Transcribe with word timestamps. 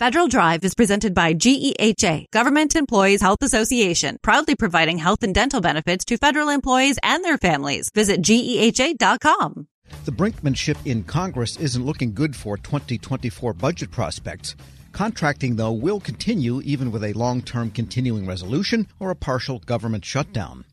Federal 0.00 0.26
Drive 0.26 0.64
is 0.64 0.74
presented 0.74 1.14
by 1.14 1.34
GEHA, 1.34 2.28
Government 2.32 2.74
Employees 2.74 3.22
Health 3.22 3.42
Association, 3.42 4.18
proudly 4.22 4.56
providing 4.56 4.98
health 4.98 5.22
and 5.22 5.32
dental 5.32 5.60
benefits 5.60 6.04
to 6.06 6.16
federal 6.16 6.48
employees 6.48 6.98
and 7.04 7.24
their 7.24 7.38
families. 7.38 7.90
Visit 7.94 8.20
GEHA.com. 8.20 9.68
The 10.04 10.10
brinkmanship 10.10 10.84
in 10.84 11.04
Congress 11.04 11.56
isn't 11.58 11.86
looking 11.86 12.12
good 12.12 12.34
for 12.34 12.56
2024 12.56 13.52
budget 13.52 13.92
prospects. 13.92 14.56
Contracting, 14.90 15.54
though, 15.54 15.72
will 15.72 16.00
continue 16.00 16.60
even 16.62 16.90
with 16.90 17.04
a 17.04 17.12
long 17.12 17.40
term 17.40 17.70
continuing 17.70 18.26
resolution 18.26 18.88
or 18.98 19.12
a 19.12 19.16
partial 19.16 19.60
government 19.60 20.04
shutdown. 20.04 20.64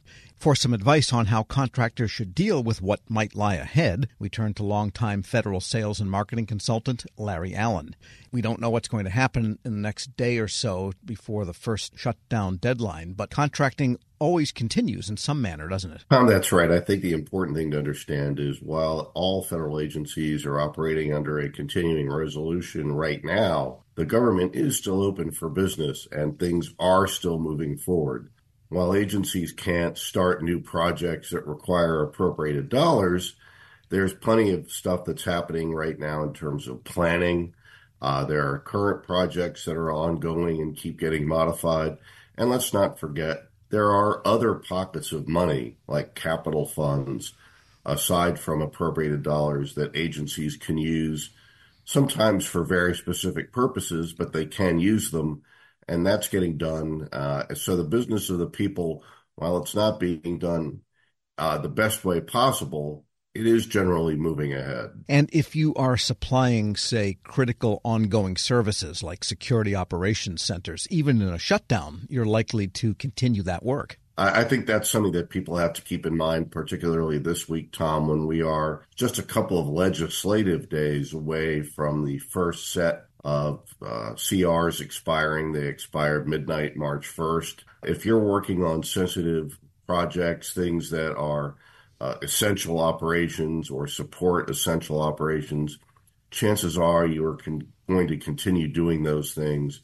For 0.42 0.56
some 0.56 0.74
advice 0.74 1.14
on 1.14 1.28
how 1.28 1.44
contractors 1.44 2.10
should 2.10 2.34
deal 2.34 2.64
with 2.64 2.82
what 2.82 3.08
might 3.08 3.36
lie 3.36 3.58
ahead, 3.58 4.08
we 4.18 4.28
turn 4.28 4.56
to 4.56 4.64
longtime 4.64 5.22
federal 5.22 5.62
sales 5.62 6.00
and 6.00 6.10
marketing 6.10 6.48
consultant 6.48 7.06
Larry 7.16 7.54
Allen. 7.54 7.96
We 8.32 8.42
don't 8.42 8.60
know 8.60 8.72
what's 8.72 8.88
going 8.88 9.04
to 9.04 9.12
happen 9.12 9.60
in 9.64 9.74
the 9.74 9.78
next 9.78 10.18
day 10.18 10.40
or 10.40 10.48
so 10.48 10.94
before 11.06 11.46
the 11.46 11.54
first 11.54 11.96
shutdown 11.96 12.58
deadline, 12.58 13.14
but 13.14 13.30
contracting 13.30 14.00
always 14.18 14.52
continues 14.52 15.12
in 15.12 15.18
some 15.18 15.44
manner, 15.44 15.68
doesn't 15.68 15.92
it? 15.92 16.06
Tom, 16.10 16.26
that's 16.26 16.52
right. 16.52 16.72
I 16.72 16.80
think 16.80 17.04
the 17.04 17.14
important 17.14 17.56
thing 17.56 17.70
to 17.70 17.78
understand 17.78 18.40
is 18.40 18.64
while 18.64 19.12
all 19.14 19.44
federal 19.44 19.80
agencies 19.80 20.44
are 20.48 20.60
operating 20.60 21.14
under 21.14 21.38
a 21.38 21.52
continuing 21.52 22.10
resolution 22.10 22.92
right 22.94 23.24
now, 23.24 23.84
the 23.94 24.06
government 24.06 24.56
is 24.56 24.76
still 24.76 25.04
open 25.04 25.30
for 25.30 25.50
business 25.50 26.08
and 26.12 26.40
things 26.40 26.74
are 26.80 27.06
still 27.06 27.38
moving 27.38 27.78
forward 27.78 28.31
while 28.72 28.96
agencies 28.96 29.52
can't 29.52 29.98
start 29.98 30.42
new 30.42 30.58
projects 30.58 31.32
that 31.32 31.46
require 31.46 32.04
appropriated 32.04 32.70
dollars, 32.70 33.36
there's 33.90 34.14
plenty 34.14 34.52
of 34.52 34.72
stuff 34.72 35.04
that's 35.04 35.26
happening 35.26 35.74
right 35.74 36.00
now 36.00 36.24
in 36.24 36.34
terms 36.34 36.70
of 36.70 36.86
planning. 36.86 37.54
Uh, 38.02 38.24
there 38.24 38.48
are 38.50 38.60
current 38.60 39.04
projects 39.04 39.66
that 39.66 39.76
are 39.76 39.92
ongoing 39.92 40.62
and 40.62 40.78
keep 40.78 40.98
getting 40.98 41.28
modified. 41.28 41.98
And 42.38 42.50
let's 42.50 42.74
not 42.74 42.98
forget, 42.98 43.50
there 43.72 43.92
are 43.92 44.26
other 44.26 44.54
pockets 44.54 45.12
of 45.12 45.28
money, 45.28 45.76
like 45.86 46.16
capital 46.16 46.66
funds, 46.66 47.34
aside 47.86 48.40
from 48.40 48.62
appropriated 48.62 49.22
dollars, 49.22 49.76
that 49.76 49.98
agencies 49.98 50.56
can 50.56 50.78
use, 50.78 51.32
sometimes 51.84 52.46
for 52.46 52.64
very 52.64 52.96
specific 52.96 53.52
purposes, 53.52 54.14
but 54.14 54.32
they 54.32 54.46
can 54.46 54.80
use 54.80 55.12
them 55.12 55.42
and 55.88 56.06
that's 56.06 56.30
getting 56.30 56.58
done. 56.58 57.10
Uh, 57.12 57.54
so 57.56 57.76
the 57.76 57.84
business 57.84 58.30
of 58.30 58.40
the 58.40 58.48
people, 58.48 59.04
while 59.36 59.58
it's 59.58 59.76
not 59.76 60.00
being 60.00 60.40
done 60.40 60.82
uh, 61.38 61.58
the 61.58 61.70
best 61.70 62.06
way 62.06 62.22
possible, 62.22 63.06
it 63.34 63.48
is 63.48 63.66
generally 63.66 64.16
moving 64.16 64.54
ahead. 64.54 64.92
And 65.08 65.30
if 65.32 65.56
you 65.56 65.74
are 65.76 65.98
supplying, 65.98 66.76
say, 66.76 67.18
critical 67.24 67.80
ongoing 67.84 68.36
services 68.36 69.02
like 69.02 69.24
security 69.24 69.76
operations 69.76 70.42
centers, 70.42 70.88
even 70.90 71.22
in 71.22 71.30
a 71.30 71.40
shutdown, 71.40 72.08
you're 72.10 72.26
likely 72.26 72.68
to 72.68 72.94
continue 72.96 73.44
that 73.44 73.64
work. 73.64 73.98
I 74.18 74.44
think 74.44 74.68
that's 74.68 74.90
something 74.90 75.14
that 75.14 75.30
people 75.30 75.58
have 75.58 75.74
to 75.74 75.82
keep 75.82 76.06
in 76.06 76.16
mind, 76.16 76.52
particularly 76.52 77.18
this 77.18 77.50
week, 77.50 77.72
Tom, 77.72 78.08
when 78.08 78.28
we 78.28 78.44
are 78.44 78.84
just 78.96 79.18
a 79.18 79.24
couple 79.24 79.58
of 79.58 79.68
legislative 79.68 80.70
days 80.70 81.14
away 81.14 81.64
from 81.64 82.06
the 82.06 82.20
first 82.20 82.72
set 82.72 83.06
of 83.24 83.64
uh, 83.82 84.14
CRs 84.14 84.82
expiring. 84.82 85.52
They 85.52 85.68
expired 85.68 86.28
midnight 86.28 86.76
March 86.76 87.08
1st. 87.08 87.64
If 87.84 88.06
you're 88.06 88.20
working 88.20 88.64
on 88.64 88.84
sensitive 88.84 89.58
projects, 89.88 90.54
things 90.54 90.90
that 90.92 91.16
are 91.16 91.56
uh, 92.00 92.16
essential 92.24 92.80
operations 92.80 93.70
or 93.70 93.88
support 93.88 94.50
essential 94.50 95.02
operations, 95.02 95.78
chances 96.32 96.78
are 96.78 97.06
you 97.06 97.26
are 97.26 97.38
con- 97.38 97.68
going 97.88 98.08
to 98.08 98.18
continue 98.18 98.68
doing 98.68 99.04
those 99.04 99.34
things, 99.34 99.82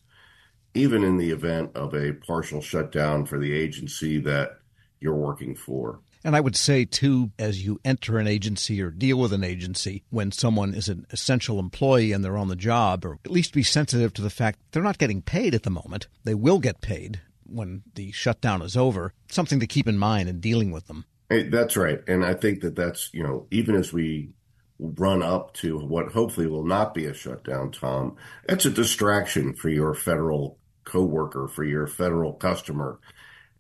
even 0.74 1.04
in 1.04 1.18
the 1.18 1.30
event 1.30 1.76
of 1.76 1.94
a 1.94 2.14
partial 2.14 2.62
shutdown 2.62 3.26
for 3.26 3.38
the 3.38 3.54
agency 3.54 4.20
that 4.20 4.52
you're 5.00 5.16
working 5.16 5.56
for. 5.56 6.00
And 6.24 6.36
I 6.36 6.42
would 6.42 6.56
say, 6.56 6.86
too, 6.86 7.32
as 7.40 7.64
you 7.64 7.80
enter 7.86 8.18
an 8.18 8.28
agency 8.28 8.82
or 8.82 8.90
deal 8.90 9.18
with 9.18 9.34
an 9.34 9.44
agency, 9.44 10.04
when 10.10 10.32
someone 10.32 10.74
is 10.74 10.90
an 10.90 11.06
essential 11.12 11.60
employee 11.60 12.12
and 12.12 12.24
they're 12.24 12.38
on 12.38 12.48
the 12.48 12.56
job, 12.56 13.06
or 13.06 13.20
at 13.24 13.32
least 13.32 13.54
be 13.54 13.64
sensitive 13.64 14.14
to 14.14 14.22
the 14.22 14.30
fact 14.30 14.60
they're 14.72 14.84
not 14.84 14.98
getting 14.98 15.22
paid 15.22 15.56
at 15.56 15.64
the 15.64 15.70
moment. 15.70 16.08
They 16.24 16.36
will 16.36 16.60
get 16.60 16.82
paid 16.82 17.22
when 17.46 17.84
the 17.96 18.12
shutdown 18.12 18.62
is 18.62 18.76
over. 18.76 19.14
Something 19.30 19.60
to 19.60 19.68
keep 19.68 19.88
in 19.88 19.98
mind 19.98 20.28
in 20.30 20.40
dealing 20.40 20.72
with 20.72 20.88
them. 20.88 21.06
Hey, 21.30 21.44
that's 21.50 21.78
right. 21.78 22.02
And 22.08 22.26
I 22.26 22.34
think 22.34 22.62
that 22.62 22.76
that's, 22.76 23.10
you 23.14 23.24
know, 23.24 23.48
even 23.52 23.76
as 23.76 23.92
we 23.92 24.32
run 24.80 25.24
up 25.24 25.54
to 25.56 25.80
what 25.80 26.12
hopefully 26.12 26.48
will 26.48 26.66
not 26.66 26.94
be 26.94 27.06
a 27.06 27.14
shutdown, 27.14 27.72
Tom, 27.72 28.16
it's 28.48 28.66
a 28.66 28.70
distraction 28.70 29.54
for 29.54 29.70
your 29.70 29.94
federal 29.94 30.58
coworker, 30.84 31.48
for 31.48 31.64
your 31.64 31.88
federal 31.88 32.34
customer 32.34 33.00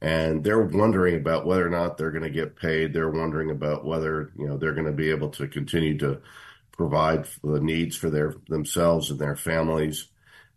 and 0.01 0.43
they're 0.43 0.61
wondering 0.61 1.15
about 1.15 1.45
whether 1.45 1.65
or 1.65 1.69
not 1.69 1.97
they're 1.97 2.11
going 2.11 2.23
to 2.23 2.29
get 2.29 2.55
paid. 2.55 2.93
They're 2.93 3.09
wondering 3.09 3.51
about 3.51 3.85
whether 3.85 4.31
you 4.37 4.47
know 4.47 4.57
they're 4.57 4.73
going 4.73 4.85
to 4.85 4.91
be 4.91 5.09
able 5.09 5.29
to 5.31 5.47
continue 5.47 5.97
to 5.99 6.21
provide 6.71 7.27
the 7.43 7.59
needs 7.59 7.95
for 7.95 8.09
their 8.09 8.35
themselves 8.47 9.09
and 9.09 9.19
their 9.19 9.35
families, 9.35 10.07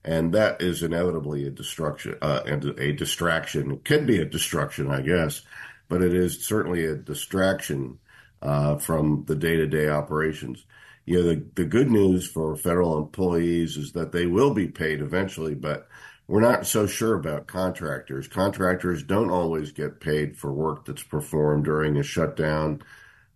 and 0.04 0.32
that 0.34 0.60
is 0.60 0.82
inevitably 0.82 1.46
a 1.46 1.50
destruction 1.50 2.16
uh, 2.20 2.42
and 2.46 2.64
a 2.78 2.92
distraction. 2.92 3.72
It 3.72 3.84
can 3.84 4.06
be 4.06 4.20
a 4.20 4.26
destruction, 4.26 4.90
I 4.90 5.00
guess, 5.00 5.42
but 5.88 6.02
it 6.02 6.14
is 6.14 6.44
certainly 6.44 6.84
a 6.84 6.94
distraction 6.94 7.98
uh, 8.42 8.76
from 8.76 9.24
the 9.26 9.36
day 9.36 9.56
to 9.56 9.66
day 9.66 9.88
operations. 9.88 10.64
You 11.06 11.16
know, 11.16 11.28
the, 11.30 11.44
the 11.54 11.64
good 11.64 11.90
news 11.90 12.26
for 12.26 12.56
federal 12.56 12.98
employees 12.98 13.76
is 13.76 13.92
that 13.92 14.12
they 14.12 14.26
will 14.26 14.52
be 14.52 14.68
paid 14.68 15.00
eventually, 15.00 15.54
but 15.54 15.88
we're 16.30 16.40
not 16.40 16.64
so 16.64 16.86
sure 16.86 17.16
about 17.16 17.48
contractors. 17.48 18.28
Contractors 18.28 19.02
don't 19.02 19.30
always 19.30 19.72
get 19.72 19.98
paid 19.98 20.38
for 20.38 20.52
work 20.52 20.84
that's 20.84 21.02
performed 21.02 21.64
during 21.64 21.96
a 21.96 22.04
shutdown. 22.04 22.80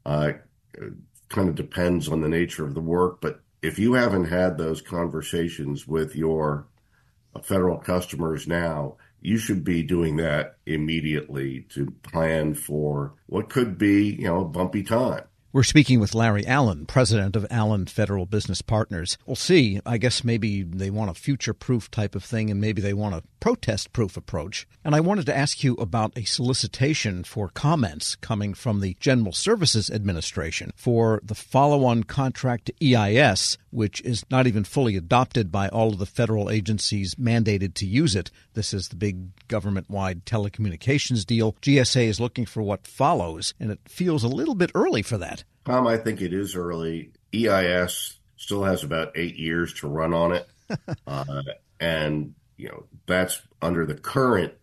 Uh, 0.07 0.35
kind 1.29 1.49
of 1.49 1.57
depends 1.57 2.09
on 2.09 2.21
the 2.21 2.29
nature 2.29 2.65
of 2.65 2.75
the 2.75 2.81
work, 2.81 3.21
but 3.21 3.41
if 3.63 3.81
you 3.81 3.95
haven't 3.95 4.27
had 4.27 4.57
those 4.57 4.81
conversations 4.81 5.89
with 5.89 6.15
your 6.15 6.69
federal 7.43 7.79
customers 7.79 8.47
now, 8.47 8.97
you 9.21 9.39
should 9.39 9.65
be 9.65 9.83
doing 9.83 10.15
that 10.19 10.59
immediately 10.65 11.67
to 11.71 11.91
plan 12.05 12.55
for 12.55 13.15
what 13.27 13.51
could 13.51 13.77
be, 13.77 14.11
you 14.11 14.29
know, 14.29 14.43
a 14.43 14.45
bumpy 14.45 14.85
time. 14.85 15.25
We're 15.55 15.63
speaking 15.63 16.01
with 16.01 16.17
Larry 16.17 16.45
Allen, 16.49 16.85
president 16.85 17.37
of 17.37 17.47
Allen 17.49 17.87
Federal 17.87 18.27
Business 18.27 18.61
Partners. 18.61 19.17
We'll 19.25 19.37
see. 19.37 19.81
I 19.87 19.99
guess 19.99 20.25
maybe 20.25 20.65
they 20.65 20.91
want 20.91 21.13
a 21.13 21.15
future 21.15 21.55
proof 21.55 21.89
type 21.93 22.17
of 22.17 22.25
thing, 22.25 22.51
and 22.51 22.61
maybe 22.61 22.83
they 22.83 22.93
want 22.93 23.15
a 23.15 23.23
protest 23.39 23.93
proof 23.93 24.17
approach. 24.17 24.67
And 24.85 24.97
I 24.97 25.01
wanted 25.01 25.27
to 25.27 25.37
ask 25.37 25.63
you 25.63 25.75
about 25.75 26.19
a 26.19 26.25
solicitation 26.25 27.23
for 27.23 27.51
comments 27.51 28.17
coming 28.17 28.53
from 28.53 28.81
the 28.81 28.97
General 28.99 29.33
Services 29.33 29.91
Administration 29.91 30.73
for 30.75 31.21
the 31.23 31.37
follow 31.37 31.85
on 31.85 32.03
contract 32.03 32.73
EIS, 32.83 33.57
which 33.75 34.01
is 34.03 34.25
not 34.31 34.47
even 34.47 34.63
fully 34.63 34.97
adopted 34.97 35.51
by 35.51 35.69
all 35.69 35.89
of 35.89 35.99
the 35.99 36.07
federal 36.07 36.49
agencies 36.49 37.17
mandated 37.17 37.75
to 37.75 37.87
use 37.87 38.15
it. 38.15 38.31
This 38.55 38.73
is 38.73 38.89
the 38.89 38.97
big 38.97 39.35
government 39.49 39.91
wide 39.91 40.25
telecommunications 40.25 41.27
deal. 41.27 41.55
GSA 41.55 42.07
is 42.07 42.21
looking 42.21 42.47
for 42.47 42.63
what 42.63 42.87
follows, 42.87 43.53
and 43.59 43.73
it 43.73 43.81
feels 43.89 44.23
a 44.23 44.29
little 44.29 44.55
bit 44.55 44.71
early 44.75 45.03
for 45.03 45.19
that. 45.19 45.43
Tom, 45.65 45.87
I 45.89 45.97
think 45.97 46.23
it 46.23 46.33
is 46.33 46.55
early. 46.55 47.11
EIS 47.35 48.19
still 48.37 48.63
has 48.63 48.85
about 48.85 49.13
eight 49.17 49.37
years 49.37 49.75
to 49.75 49.89
run 49.89 50.15
on 50.15 50.33
it, 50.33 50.49
uh, 51.07 51.43
and 51.81 52.35
you 52.57 52.69
know 52.69 52.85
that's 53.07 53.43
under 53.61 53.85
the 53.85 53.95
current 53.95 54.55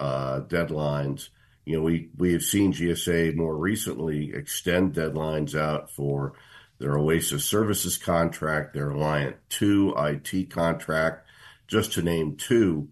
uh, 0.00 0.40
deadlines. 0.40 1.28
You 1.66 1.76
know, 1.76 1.82
we 1.82 2.08
we 2.16 2.32
have 2.32 2.42
seen 2.42 2.72
GSA 2.72 3.34
more 3.34 3.56
recently 3.56 4.32
extend 4.32 4.94
deadlines 4.94 5.58
out 5.58 5.90
for 5.90 6.34
their 6.78 6.98
Oasis 6.98 7.44
Services 7.44 7.96
contract, 7.96 8.74
their 8.74 8.90
Alliant 8.90 9.36
2 9.48 9.94
IT 9.96 10.50
contract, 10.50 11.26
just 11.66 11.92
to 11.92 12.02
name 12.02 12.36
two. 12.36 12.88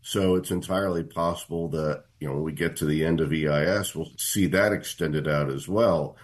So 0.00 0.36
it's 0.36 0.50
entirely 0.50 1.02
possible 1.02 1.68
that, 1.70 2.04
you 2.20 2.28
know, 2.28 2.34
when 2.34 2.44
we 2.44 2.52
get 2.52 2.76
to 2.76 2.84
the 2.86 3.04
end 3.04 3.20
of 3.20 3.32
EIS, 3.32 3.94
we'll 3.94 4.10
see 4.16 4.46
that 4.46 4.72
extended 4.72 5.28
out 5.28 5.50
as 5.50 5.68
well. 5.68 6.16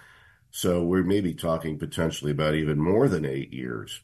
So 0.51 0.85
we 0.85 1.03
may 1.03 1.21
be 1.21 1.35
talking 1.35 1.79
potentially 1.79 2.31
about 2.31 2.55
even 2.55 2.79
more 2.79 3.09
than 3.09 3.25
eight 3.25 3.53
years. 3.53 4.01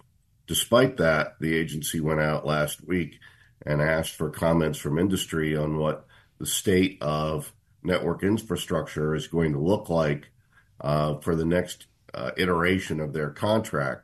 Despite 0.46 0.96
that, 0.96 1.38
the 1.40 1.54
agency 1.54 2.00
went 2.00 2.20
out 2.20 2.46
last 2.46 2.86
week 2.86 3.18
and 3.64 3.82
asked 3.82 4.12
for 4.12 4.30
comments 4.30 4.78
from 4.78 4.98
industry 4.98 5.56
on 5.56 5.76
what 5.76 6.06
the 6.38 6.46
state 6.46 6.98
of 7.02 7.52
network 7.82 8.22
infrastructure 8.22 9.14
is 9.14 9.28
going 9.28 9.52
to 9.52 9.58
look 9.58 9.88
like 9.88 10.30
uh, 10.80 11.18
for 11.18 11.36
the 11.36 11.44
next 11.44 11.86
uh, 12.14 12.30
iteration 12.36 13.00
of 13.00 13.12
their 13.12 13.30
contract. 13.30 14.02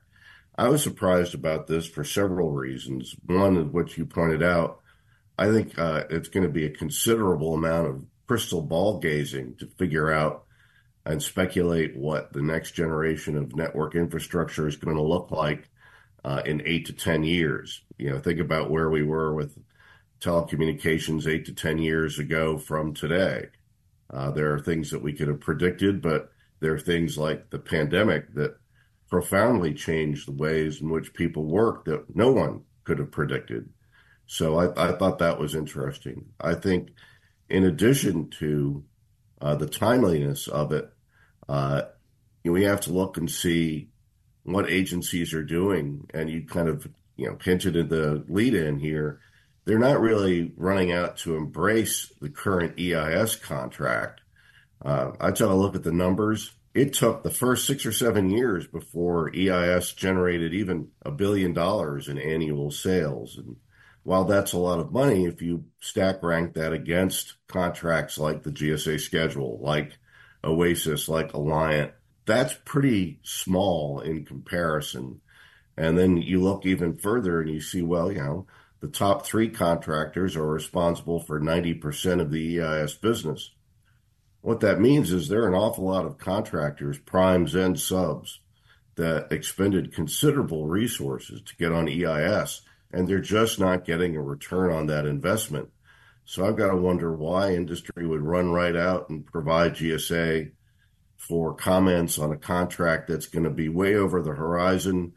I 0.56 0.68
was 0.68 0.82
surprised 0.82 1.34
about 1.34 1.66
this 1.66 1.86
for 1.86 2.04
several 2.04 2.52
reasons. 2.52 3.14
One 3.26 3.56
of 3.56 3.72
which 3.74 3.98
you 3.98 4.06
pointed 4.06 4.42
out, 4.42 4.80
I 5.38 5.50
think 5.50 5.78
uh, 5.78 6.04
it's 6.10 6.28
going 6.28 6.44
to 6.46 6.52
be 6.52 6.66
a 6.66 6.70
considerable 6.70 7.54
amount 7.54 7.88
of 7.88 8.04
crystal 8.26 8.62
ball 8.62 8.98
gazing 9.00 9.56
to 9.56 9.66
figure 9.78 10.10
out 10.12 10.44
and 11.04 11.22
speculate 11.22 11.96
what 11.96 12.32
the 12.32 12.42
next 12.42 12.72
generation 12.72 13.36
of 13.36 13.56
network 13.56 13.94
infrastructure 13.94 14.66
is 14.68 14.76
going 14.76 14.96
to 14.96 15.02
look 15.02 15.30
like. 15.30 15.68
uh, 16.24 16.42
in 16.46 16.62
eight 16.64 16.86
to 16.86 16.92
10 16.92 17.22
years. 17.24 17.82
You 17.98 18.10
know, 18.10 18.18
think 18.20 18.40
about 18.40 18.70
where 18.70 18.90
we 18.90 19.02
were 19.02 19.34
with 19.34 19.56
telecommunications 20.20 21.26
eight 21.26 21.46
to 21.46 21.52
10 21.54 21.78
years 21.78 22.18
ago 22.18 22.58
from 22.58 22.94
today. 22.94 23.48
Uh, 24.10 24.30
there 24.30 24.52
are 24.54 24.60
things 24.60 24.90
that 24.90 25.02
we 25.02 25.12
could 25.12 25.28
have 25.28 25.40
predicted, 25.40 26.00
but 26.02 26.30
there 26.60 26.74
are 26.74 26.80
things 26.80 27.18
like 27.18 27.50
the 27.50 27.58
pandemic 27.58 28.34
that 28.34 28.56
profoundly 29.08 29.74
changed 29.74 30.26
the 30.26 30.32
ways 30.32 30.80
in 30.80 30.90
which 30.90 31.14
people 31.14 31.44
work 31.44 31.84
that 31.84 32.16
no 32.16 32.32
one 32.32 32.62
could 32.84 32.98
have 32.98 33.10
predicted. 33.10 33.68
So 34.26 34.58
I, 34.58 34.88
I 34.88 34.92
thought 34.92 35.18
that 35.18 35.38
was 35.38 35.54
interesting. 35.54 36.26
I 36.40 36.54
think, 36.54 36.90
in 37.48 37.64
addition 37.64 38.30
to 38.38 38.84
uh, 39.40 39.54
the 39.54 39.66
timeliness 39.66 40.48
of 40.48 40.72
it, 40.72 40.90
uh, 41.48 41.82
we 42.44 42.64
have 42.64 42.80
to 42.82 42.92
look 42.92 43.16
and 43.16 43.30
see 43.30 43.90
what 44.44 44.70
agencies 44.70 45.34
are 45.34 45.44
doing. 45.44 46.08
And 46.14 46.30
you 46.30 46.46
kind 46.46 46.68
of, 46.68 46.88
you 47.16 47.28
know, 47.28 47.38
hinted 47.42 47.76
at 47.76 47.88
the 47.90 48.24
lead 48.28 48.54
in 48.54 48.78
here. 48.78 49.20
They're 49.64 49.78
not 49.78 50.00
really 50.00 50.52
running 50.56 50.92
out 50.92 51.18
to 51.18 51.36
embrace 51.36 52.12
the 52.20 52.28
current 52.28 52.78
EIS 52.78 53.36
contract. 53.36 54.20
Uh, 54.82 55.12
I 55.20 55.30
took 55.30 55.50
a 55.50 55.54
look 55.54 55.74
at 55.74 55.82
the 55.82 55.92
numbers. 55.92 56.52
It 56.74 56.92
took 56.92 57.22
the 57.22 57.30
first 57.30 57.66
six 57.66 57.86
or 57.86 57.92
seven 57.92 58.30
years 58.30 58.66
before 58.66 59.30
EIS 59.34 59.92
generated 59.92 60.52
even 60.52 60.88
a 61.02 61.10
billion 61.10 61.52
dollars 61.52 62.08
in 62.08 62.18
annual 62.18 62.70
sales. 62.70 63.38
And 63.38 63.56
while 64.02 64.24
that's 64.24 64.52
a 64.52 64.58
lot 64.58 64.80
of 64.80 64.92
money, 64.92 65.24
if 65.24 65.40
you 65.40 65.64
stack 65.80 66.22
rank 66.22 66.54
that 66.54 66.72
against 66.72 67.34
contracts 67.46 68.18
like 68.18 68.42
the 68.42 68.50
GSA 68.50 69.00
schedule, 69.00 69.58
like 69.62 69.96
Oasis, 70.42 71.08
like 71.08 71.32
Alliant, 71.32 71.92
that's 72.26 72.54
pretty 72.64 73.20
small 73.22 74.00
in 74.00 74.24
comparison. 74.24 75.20
And 75.76 75.98
then 75.98 76.16
you 76.16 76.40
look 76.40 76.66
even 76.66 76.96
further 76.96 77.40
and 77.40 77.50
you 77.50 77.60
see, 77.60 77.82
well, 77.82 78.12
you 78.12 78.18
know, 78.18 78.46
the 78.80 78.88
top 78.88 79.24
three 79.24 79.48
contractors 79.48 80.36
are 80.36 80.46
responsible 80.46 81.20
for 81.20 81.40
90% 81.40 82.20
of 82.20 82.30
the 82.30 82.60
EIS 82.60 82.94
business. 82.94 83.50
What 84.44 84.60
that 84.60 84.78
means 84.78 85.10
is 85.10 85.28
there 85.28 85.44
are 85.44 85.48
an 85.48 85.54
awful 85.54 85.84
lot 85.84 86.04
of 86.04 86.18
contractors, 86.18 86.98
primes 86.98 87.54
and 87.54 87.80
subs, 87.80 88.40
that 88.96 89.32
expended 89.32 89.94
considerable 89.94 90.66
resources 90.66 91.40
to 91.40 91.56
get 91.56 91.72
on 91.72 91.88
EIS, 91.88 92.60
and 92.92 93.08
they're 93.08 93.20
just 93.20 93.58
not 93.58 93.86
getting 93.86 94.14
a 94.14 94.20
return 94.22 94.70
on 94.70 94.86
that 94.88 95.06
investment. 95.06 95.70
So 96.26 96.44
I've 96.44 96.58
got 96.58 96.68
to 96.68 96.76
wonder 96.76 97.16
why 97.16 97.54
industry 97.54 98.06
would 98.06 98.20
run 98.20 98.50
right 98.50 98.76
out 98.76 99.08
and 99.08 99.24
provide 99.24 99.76
GSA 99.76 100.52
for 101.16 101.54
comments 101.54 102.18
on 102.18 102.30
a 102.30 102.36
contract 102.36 103.08
that's 103.08 103.28
going 103.28 103.44
to 103.44 103.50
be 103.50 103.70
way 103.70 103.94
over 103.94 104.20
the 104.20 104.34
horizon, 104.34 105.14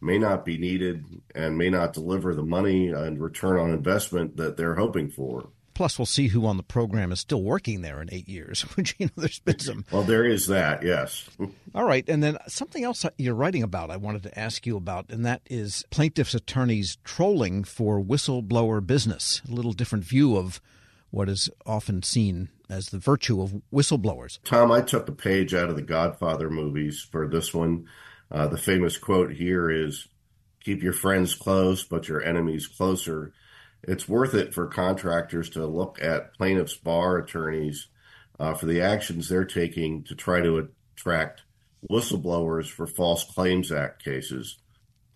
may 0.00 0.16
not 0.16 0.46
be 0.46 0.56
needed, 0.56 1.04
and 1.34 1.58
may 1.58 1.68
not 1.68 1.92
deliver 1.92 2.34
the 2.34 2.42
money 2.42 2.88
and 2.88 3.20
return 3.20 3.58
on 3.58 3.74
investment 3.74 4.38
that 4.38 4.56
they're 4.56 4.76
hoping 4.76 5.10
for. 5.10 5.50
Plus, 5.74 5.98
we'll 5.98 6.06
see 6.06 6.28
who 6.28 6.46
on 6.46 6.56
the 6.56 6.62
program 6.62 7.12
is 7.12 7.20
still 7.20 7.42
working 7.42 7.82
there 7.82 8.00
in 8.02 8.08
eight 8.12 8.28
years. 8.28 8.62
Which 8.76 8.94
you 8.98 9.06
know, 9.06 9.12
there's 9.16 9.38
been 9.38 9.58
some. 9.58 9.84
well, 9.90 10.02
there 10.02 10.24
is 10.24 10.46
that, 10.46 10.82
yes. 10.82 11.28
All 11.74 11.84
right, 11.84 12.06
and 12.08 12.22
then 12.22 12.38
something 12.48 12.84
else 12.84 13.04
you're 13.18 13.34
writing 13.34 13.62
about. 13.62 13.90
I 13.90 13.96
wanted 13.96 14.22
to 14.24 14.38
ask 14.38 14.66
you 14.66 14.76
about, 14.76 15.10
and 15.10 15.24
that 15.24 15.42
is 15.48 15.84
plaintiffs' 15.90 16.34
attorneys 16.34 16.98
trolling 17.04 17.64
for 17.64 18.00
whistleblower 18.00 18.84
business. 18.86 19.42
A 19.48 19.52
little 19.52 19.72
different 19.72 20.04
view 20.04 20.36
of 20.36 20.60
what 21.10 21.28
is 21.28 21.50
often 21.66 22.02
seen 22.02 22.48
as 22.68 22.90
the 22.90 22.98
virtue 22.98 23.42
of 23.42 23.60
whistleblowers. 23.72 24.38
Tom, 24.44 24.70
I 24.70 24.80
took 24.80 25.08
a 25.08 25.12
page 25.12 25.54
out 25.54 25.68
of 25.68 25.76
the 25.76 25.82
Godfather 25.82 26.48
movies 26.48 27.06
for 27.10 27.26
this 27.26 27.52
one. 27.52 27.86
Uh, 28.30 28.46
the 28.46 28.58
famous 28.58 28.96
quote 28.96 29.32
here 29.32 29.70
is 29.70 30.06
Keep 30.62 30.82
your 30.82 30.92
friends 30.92 31.34
close, 31.34 31.84
but 31.84 32.08
your 32.08 32.22
enemies 32.22 32.66
closer. 32.66 33.32
It's 33.82 34.08
worth 34.08 34.34
it 34.34 34.52
for 34.52 34.66
contractors 34.66 35.50
to 35.50 35.66
look 35.66 35.98
at 36.02 36.34
plaintiffs' 36.34 36.76
bar 36.76 37.18
attorneys 37.18 37.88
uh, 38.38 38.54
for 38.54 38.66
the 38.66 38.80
actions 38.80 39.28
they're 39.28 39.44
taking 39.44 40.02
to 40.04 40.14
try 40.14 40.40
to 40.40 40.68
attract 40.94 41.42
whistleblowers 41.90 42.68
for 42.68 42.86
False 42.86 43.24
Claims 43.24 43.72
Act 43.72 44.04
cases. 44.04 44.58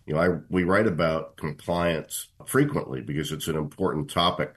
You 0.05 0.13
know, 0.13 0.19
I, 0.19 0.29
we 0.49 0.63
write 0.63 0.87
about 0.87 1.35
compliance 1.37 2.27
frequently 2.45 3.01
because 3.01 3.31
it's 3.31 3.47
an 3.47 3.55
important 3.55 4.09
topic, 4.09 4.53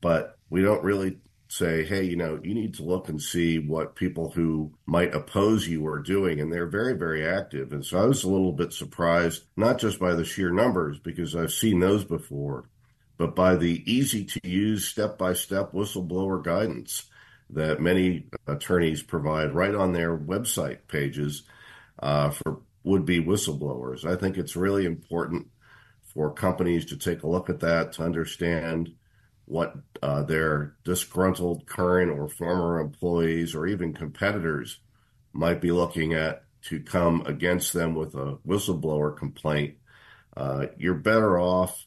but 0.00 0.38
we 0.50 0.62
don't 0.62 0.84
really 0.84 1.18
say, 1.48 1.84
hey, 1.84 2.04
you 2.04 2.16
know, 2.16 2.40
you 2.42 2.54
need 2.54 2.74
to 2.74 2.82
look 2.82 3.08
and 3.08 3.20
see 3.20 3.58
what 3.58 3.94
people 3.94 4.30
who 4.30 4.72
might 4.86 5.14
oppose 5.14 5.68
you 5.68 5.86
are 5.86 6.00
doing. 6.00 6.40
And 6.40 6.52
they're 6.52 6.66
very, 6.66 6.94
very 6.94 7.26
active. 7.26 7.72
And 7.72 7.84
so 7.84 7.98
I 7.98 8.06
was 8.06 8.24
a 8.24 8.28
little 8.28 8.52
bit 8.52 8.72
surprised, 8.72 9.44
not 9.56 9.78
just 9.78 10.00
by 10.00 10.14
the 10.14 10.24
sheer 10.24 10.50
numbers, 10.50 10.98
because 10.98 11.36
I've 11.36 11.52
seen 11.52 11.80
those 11.80 12.04
before, 12.04 12.68
but 13.16 13.34
by 13.34 13.56
the 13.56 13.82
easy 13.90 14.24
to 14.24 14.40
use 14.42 14.86
step 14.86 15.18
by 15.18 15.32
step 15.32 15.72
whistleblower 15.72 16.42
guidance 16.42 17.04
that 17.50 17.80
many 17.80 18.26
attorneys 18.46 19.02
provide 19.02 19.54
right 19.54 19.74
on 19.74 19.92
their 19.92 20.16
website 20.16 20.78
pages 20.88 21.42
uh, 22.00 22.30
for 22.30 22.60
would 22.82 23.06
be 23.06 23.22
whistleblowers. 23.22 24.04
I 24.04 24.16
think 24.16 24.36
it's 24.36 24.56
really 24.56 24.84
important 24.84 25.48
for 26.02 26.30
companies 26.32 26.84
to 26.86 26.96
take 26.96 27.22
a 27.22 27.28
look 27.28 27.48
at 27.48 27.60
that 27.60 27.94
to 27.94 28.02
understand 28.02 28.94
what 29.46 29.74
uh, 30.02 30.22
their 30.22 30.76
disgruntled 30.84 31.66
current 31.66 32.10
or 32.10 32.28
former 32.28 32.80
employees 32.80 33.54
or 33.54 33.66
even 33.66 33.92
competitors 33.92 34.78
might 35.32 35.60
be 35.60 35.72
looking 35.72 36.14
at 36.14 36.44
to 36.62 36.80
come 36.80 37.22
against 37.26 37.72
them 37.72 37.94
with 37.94 38.14
a 38.14 38.38
whistleblower 38.46 39.16
complaint. 39.16 39.74
Uh, 40.36 40.66
you're 40.78 40.94
better 40.94 41.38
off 41.38 41.86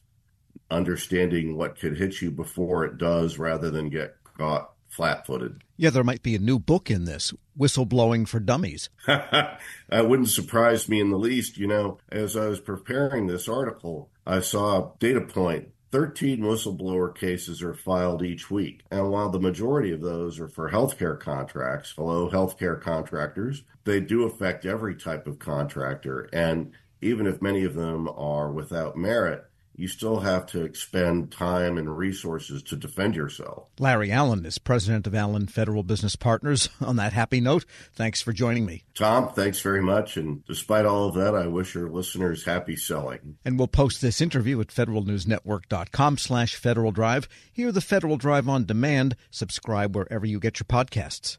understanding 0.70 1.56
what 1.56 1.78
could 1.78 1.98
hit 1.98 2.20
you 2.20 2.30
before 2.30 2.84
it 2.84 2.98
does 2.98 3.38
rather 3.38 3.70
than 3.70 3.88
get 3.88 4.16
caught 4.36 4.72
flat 4.88 5.26
footed. 5.26 5.62
Yeah, 5.76 5.90
there 5.90 6.04
might 6.04 6.22
be 6.22 6.34
a 6.34 6.40
new 6.40 6.58
book 6.58 6.90
in 6.90 7.04
this 7.04 7.32
Whistleblowing 7.58 8.26
for 8.26 8.40
Dummies. 8.40 8.88
that 9.06 9.60
wouldn't 9.90 10.28
surprise 10.28 10.88
me 10.88 11.00
in 11.00 11.10
the 11.10 11.18
least. 11.18 11.56
You 11.56 11.66
know, 11.66 11.98
as 12.10 12.36
I 12.36 12.46
was 12.46 12.60
preparing 12.60 13.26
this 13.26 13.48
article, 13.48 14.10
I 14.26 14.40
saw 14.40 14.78
a 14.78 14.92
data 14.98 15.20
point 15.20 15.68
13 15.90 16.40
whistleblower 16.40 17.14
cases 17.14 17.62
are 17.62 17.74
filed 17.74 18.22
each 18.22 18.50
week. 18.50 18.82
And 18.90 19.10
while 19.10 19.30
the 19.30 19.40
majority 19.40 19.92
of 19.92 20.02
those 20.02 20.38
are 20.38 20.48
for 20.48 20.70
healthcare 20.70 21.18
contracts, 21.18 21.92
fellow 21.92 22.30
healthcare 22.30 22.80
contractors, 22.80 23.62
they 23.84 24.00
do 24.00 24.24
affect 24.24 24.66
every 24.66 24.94
type 24.94 25.26
of 25.26 25.38
contractor. 25.38 26.28
And 26.32 26.72
even 27.00 27.26
if 27.26 27.40
many 27.40 27.64
of 27.64 27.74
them 27.74 28.08
are 28.08 28.50
without 28.50 28.96
merit, 28.96 29.44
you 29.78 29.86
still 29.86 30.20
have 30.20 30.44
to 30.46 30.64
expend 30.64 31.30
time 31.30 31.78
and 31.78 31.96
resources 31.96 32.62
to 32.64 32.76
defend 32.76 33.14
yourself. 33.14 33.68
Larry 33.78 34.10
Allen 34.10 34.44
is 34.44 34.58
president 34.58 35.06
of 35.06 35.14
Allen 35.14 35.46
Federal 35.46 35.84
Business 35.84 36.16
Partners. 36.16 36.68
On 36.80 36.96
that 36.96 37.12
happy 37.12 37.40
note, 37.40 37.64
thanks 37.94 38.20
for 38.20 38.32
joining 38.32 38.66
me. 38.66 38.84
Tom, 38.94 39.32
thanks 39.32 39.60
very 39.60 39.80
much. 39.80 40.16
And 40.16 40.44
despite 40.46 40.84
all 40.84 41.08
of 41.08 41.14
that, 41.14 41.34
I 41.34 41.46
wish 41.46 41.74
your 41.74 41.88
listeners 41.88 42.44
happy 42.44 42.74
selling. 42.74 43.38
And 43.44 43.56
we'll 43.56 43.68
post 43.68 44.02
this 44.02 44.20
interview 44.20 44.60
at 44.60 44.68
federalnewsnetwork.com 44.68 46.18
slash 46.18 46.56
Federal 46.56 46.90
Drive. 46.90 47.28
Hear 47.52 47.70
the 47.70 47.80
Federal 47.80 48.16
Drive 48.16 48.48
on 48.48 48.64
demand. 48.64 49.14
Subscribe 49.30 49.94
wherever 49.94 50.26
you 50.26 50.40
get 50.40 50.58
your 50.58 50.66
podcasts. 50.66 51.38